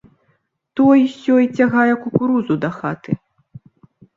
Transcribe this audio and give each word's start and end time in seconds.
Той-сёй 0.77 1.45
цягае 1.57 1.93
кукурузу 2.05 2.53
дахаты. 2.65 3.11